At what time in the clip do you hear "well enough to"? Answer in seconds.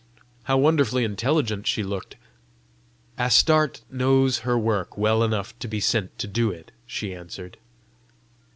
4.97-5.67